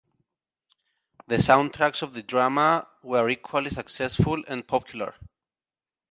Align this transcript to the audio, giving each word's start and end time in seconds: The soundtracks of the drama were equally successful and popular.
The 1.27 1.35
soundtracks 1.35 2.01
of 2.01 2.13
the 2.15 2.23
drama 2.23 2.87
were 3.03 3.29
equally 3.29 3.69
successful 3.69 4.43
and 4.47 4.67
popular. 4.67 5.13